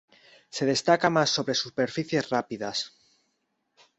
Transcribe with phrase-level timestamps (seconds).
[0.49, 2.95] Se destaca más sobre superficies rápidas.